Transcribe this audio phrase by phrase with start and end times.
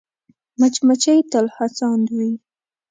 [0.59, 2.31] مچمچۍ تل هڅاند وي